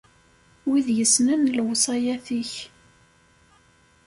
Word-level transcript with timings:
Wid 0.67 0.87
yessnen 0.97 1.41
lewṣayat-ik. 1.57 2.53